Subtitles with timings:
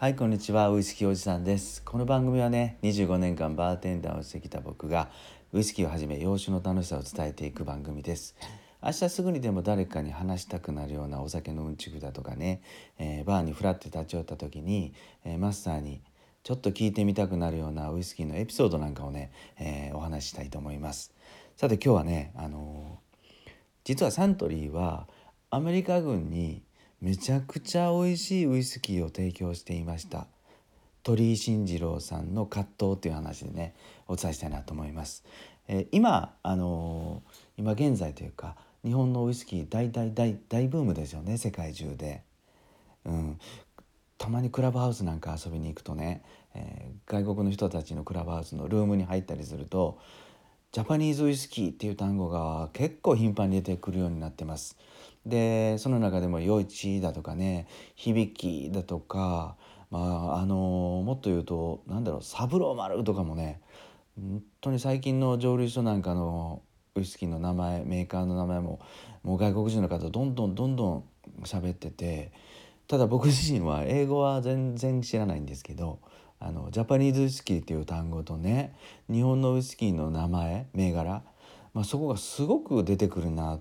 [0.00, 0.70] はいこんにちは。
[0.70, 1.82] ウイスキーおじさんです。
[1.82, 5.10] この番組はね25年間バーテンダーをしてきた僕が
[5.52, 8.36] ウイスキーをはじめ洋酒の楽しさを伝えていく番組です。
[8.80, 12.62] 明日すぐにでも誰かに話したくなるようなお酒のうんちくだとかね、
[13.00, 16.00] えー、バーにフラッて立ち寄った時に、えー、マスターに
[16.44, 21.12] ちょっと聞いてみたくなるようなウイスキーのエピソードなんかをね、えー、お話ししたいと思います。
[21.56, 23.00] さて今日はねあの
[23.82, 25.08] 実はサントリーは
[25.50, 26.62] アメリカ軍に
[27.00, 30.26] めちゃくちゃ美味しいウイスキーを提供していました。
[31.08, 33.74] 鳥居慎次郎さんの葛藤という話でね
[34.08, 35.24] お伝えしたいなと思います、
[35.66, 42.22] えー、今あのー、今現在というか日本のウイスキー大大大大ブームですよね世界中で、
[43.06, 43.38] うん、
[44.18, 46.22] たまにクラブハウスなんか遊びに行くとね、
[46.54, 49.98] えー、外国の人たちのクラブハウスのルームに入ったりすると
[50.70, 54.76] ジャパニーズウイスキーっていう単語が結構頻繁に出てくるようになってます。
[55.24, 59.56] でその中でも「余市」だとかね「響き」だとか
[59.90, 63.62] まああのもっと言うとなんだろう「三郎丸」とかもね
[64.20, 66.60] 本当に最近の蒸留所なんかの
[66.94, 68.80] ウイスキーの名前メーカーの名前も
[69.22, 71.04] もう外国人の方どんどんどんどん
[71.44, 72.30] 喋ってて
[72.88, 76.00] ただ僕自身は英語は全然知らないんですけど
[76.40, 78.74] あのジャパニーズウイスキーっていう単語とね
[79.10, 81.22] 日本のウイスキーの名前銘柄、
[81.74, 83.58] まあ、そこがすごく出てくるな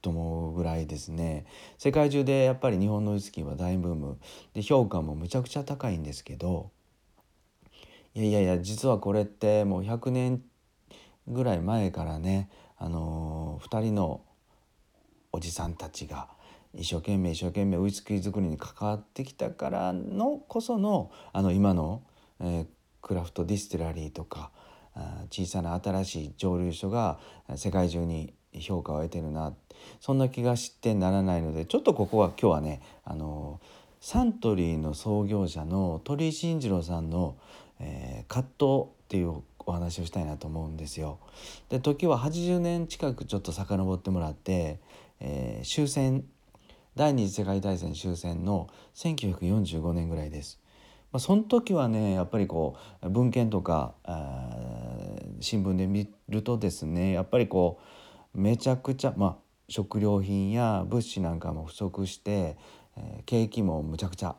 [0.00, 1.46] と思うぐらいですね。
[1.78, 4.18] 世界中でやっぱり日本のウイスキーは大ブーム。
[4.52, 6.70] で評価もむちゃくちゃ高いんですけど
[8.14, 10.42] いやいやいや実はこれってもう100年
[11.26, 14.20] ぐらい前からね、あのー、2人の
[15.32, 16.28] おじさんたちが
[16.74, 22.02] 一生懸命一生懸命ウイスキー作りに関わってきたからのこそのあの今の、
[22.40, 22.66] えー、
[23.02, 24.50] クラフトディスティラリーとか
[25.30, 27.18] 小さな新しい蒸留所が
[27.56, 29.52] 世界中に評価を得てるな
[30.00, 33.60] そんな気がしてならないのでちょっとここは今日はねあの
[34.00, 37.36] サントリーの創業者の鳥井信治郎さんの、
[37.80, 41.18] えー、葛藤っていうお話をしたいなと思うんですよ。
[41.70, 44.78] で時は80年近くちょっと遡ってもらって、
[45.20, 46.24] えー、終戦
[46.96, 50.60] 第二次世界大戦終戦の1945年ぐらいです。
[51.14, 53.94] まあ、その時はねやっぱりこう文献とか
[55.38, 57.80] 新聞で見るとですねやっぱりこ
[58.34, 59.36] うめちゃくちゃ、まあ、
[59.68, 62.56] 食料品や物資なんかも不足して、
[62.96, 64.34] えー、景気もむちゃくちゃ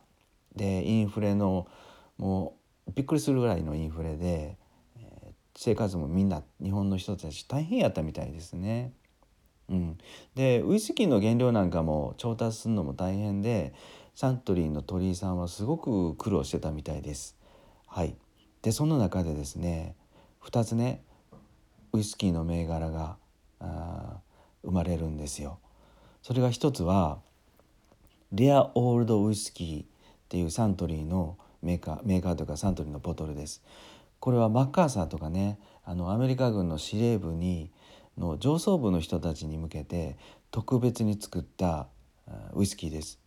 [0.53, 1.65] でインフレの
[2.17, 4.57] もうびっくりするぐらいのインフレで、
[4.97, 8.91] えー、生活もみんな日本の人たち大変やったみたいですね。
[9.69, 9.97] うん、
[10.35, 13.73] でウイスキーの原料なんかも調達するのも大変で
[14.15, 17.35] サントリーの鳥居さんはすごく苦労してたみたいです。
[17.85, 18.15] はい、
[18.61, 19.95] でその中でですね
[20.41, 21.03] 2つね
[21.91, 23.17] ウイスキーの銘柄が
[23.59, 24.19] あ
[24.63, 25.59] 生まれるんですよ。
[26.21, 27.19] それが一つは
[28.31, 29.87] レアオールドウイスキーっ
[30.29, 33.61] ていうサントリーのメーカーメーカーというかサントリーのボトルです。
[34.21, 37.69] これはマッカーサーとかねあのアメリカ軍の司令部に
[38.17, 40.17] の上層部の人たちに向けて
[40.51, 41.87] 特別に作った
[42.53, 43.24] ウイスキーです。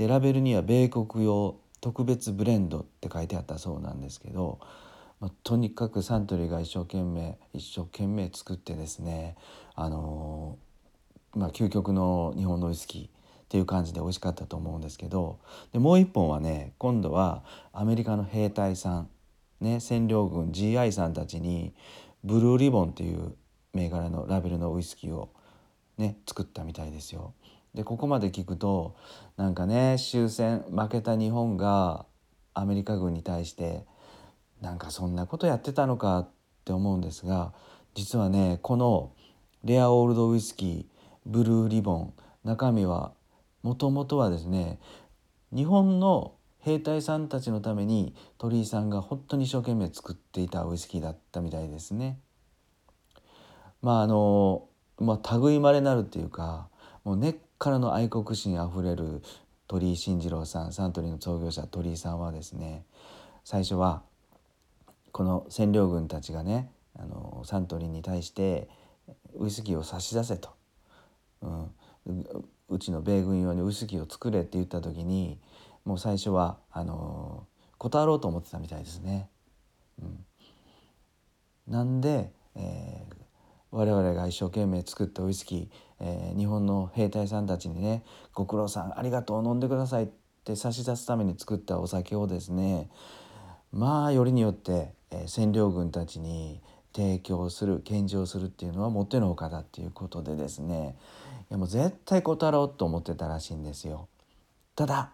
[0.00, 4.58] でラベルには米国用特別ブレンドって書いてあったそうなんですけど
[5.20, 9.36] まあ、とにかくサントリーが一生懸命一生懸命作ってですね
[9.74, 13.10] あのー、まあ、究極の日本のウイスキーっ
[13.50, 15.38] ていう感じで美味しかったと思うんですけど
[15.74, 17.44] でもう一本はね今度は
[17.74, 19.10] アメリカの兵隊さん、
[19.60, 21.74] ね、占領軍 GI さんたちに
[22.24, 23.34] ブルーリボンっていう
[23.74, 25.28] 銘柄のラベルのウイスキーを
[25.98, 27.34] ね作ったみたいですよ。
[27.74, 28.96] でここまで聞くと
[29.36, 32.06] なんかね終戦負けた日本が
[32.54, 33.84] アメリカ軍に対して
[34.60, 36.28] なんかそんなことやってたのかっ
[36.64, 37.52] て思うんですが
[37.94, 39.12] 実はねこの
[39.64, 42.14] レアオールドウイスキーブルーリボン
[42.44, 43.12] 中身は
[43.62, 44.78] もともとはですね
[45.52, 52.18] 日本の兵隊さんたちのために鳥居さんが本当に一生懸命作っていたウイスキーだったみたいですね。
[53.82, 56.68] まああのまあ類まれなるっていうか
[57.02, 59.22] もう根っからの愛国心あふれる
[59.68, 62.86] 鳥居慎次郎さんサントリーの創業者鳥居さんはですね
[63.44, 64.02] 最初は
[65.12, 68.68] この占領軍たちがねあのサントリーに対して
[69.38, 70.48] ウイスキーを差し出せと、
[71.42, 72.26] うん、
[72.70, 75.38] うちの米軍用にウイスキーを作れって言った時に
[75.84, 77.46] もう最初はあの
[77.76, 79.28] 断ろうと思ってたみたいですね。
[80.00, 80.24] うん、
[81.68, 83.19] なんで、えー、
[83.70, 85.68] 我々が一生懸命作ったウイスキー、
[86.00, 90.08] えー、日本の兵隊さんたちにね「ご苦労さんありがとう飲んでください」っ
[90.44, 92.90] て差し出すために作ったお酒をですね
[93.72, 96.60] まあよりによってえ占領軍たちに
[96.94, 100.96] 提供する献上するっていうのはもってのほかだっていうことでですね
[101.50, 104.08] いやもう絶対断ろうと思ってたらしいんですよ。
[104.76, 105.12] ただ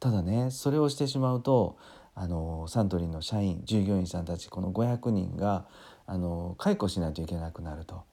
[0.00, 1.76] ただねそれをしてしまうと
[2.14, 5.66] あのサントリーの社員従業員さんたちこの500人が
[6.06, 8.04] あの解雇しないといけなくなると。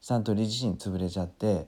[0.00, 1.66] サントリー自身潰れちゃって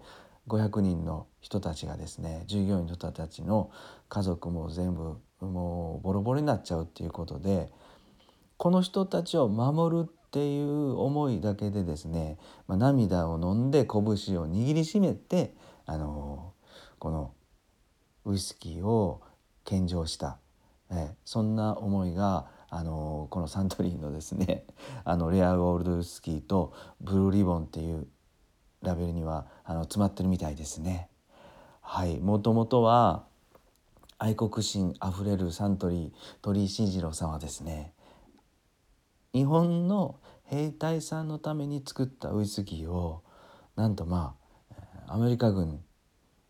[0.48, 3.70] 500人の人たちがですね従業員の人たちの
[4.10, 7.70] 家族も全部もうボロボロになっちゃうっていうことで
[8.58, 12.36] この人たちを守るっていう思いだけでですね、
[12.68, 15.54] まあ、涙を飲んで拳を握りしめて
[15.86, 16.52] あの
[16.98, 17.32] この
[18.24, 19.22] ウイスキーを
[19.64, 20.38] 献上した、
[20.90, 24.64] えそんな思いがあのこのサントリーのですね
[25.04, 28.06] あのレアゴールドウイスキーとブルーリボンっていう
[28.82, 31.08] ラベルにはあの詰まってるみたいですね。
[31.80, 32.18] はい。
[32.18, 33.26] もともとは
[34.18, 37.92] 愛国心あふれるサントリー鳥居慎次郎さんはですね
[39.32, 43.22] 日本の兵隊さんのために作ったウイスキーを
[43.76, 44.34] なんとま
[45.06, 45.84] あアメリカ軍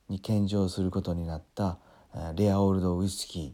[0.08, 1.78] に献上することになった
[2.34, 3.52] レアオールドウイスキー。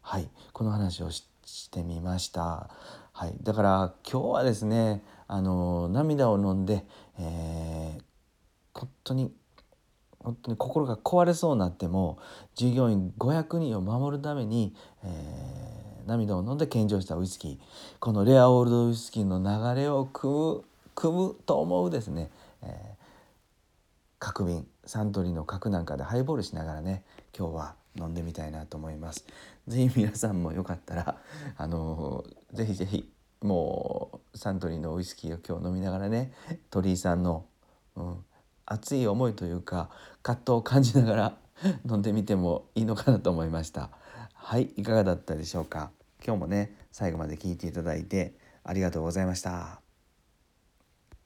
[0.00, 0.30] はい。
[0.52, 2.70] この話を知ってしてみました。
[3.12, 6.84] はい、だから今日はですねあの涙を飲んで、
[7.18, 8.02] えー、
[8.72, 9.32] 本当に
[10.20, 12.18] 本当に心が壊れそうになっても
[12.54, 17.58] 従業員500人を守るために、えー、涙を飲んで献上したウイスキー。
[17.98, 20.64] このレアオールドウイスキーの流れを組む
[20.94, 22.30] 組むと思うですね、
[22.62, 22.96] えー、
[24.18, 27.04] 角瓶サントリーの角なんかでハイボールしながらね
[27.36, 29.26] 今日は飲んでみたいなと思います。
[29.66, 31.16] ぜひ皆さんもよかったら
[31.56, 33.10] あのー、ぜひぜひ
[33.42, 36.32] もうサントリーのウイスキーを今日飲みながらね
[36.70, 37.46] 鳥居さんの、
[37.96, 38.24] うん、
[38.66, 39.90] 熱い思いというか
[40.22, 41.38] 葛藤を感じながら
[41.88, 43.90] 飲んでみてもいいのかなと思いました。
[44.34, 45.90] はいいかがだったでしょうか。
[46.24, 48.34] 今日もね最後まで聞いていただいて
[48.64, 49.89] ありがとうございました。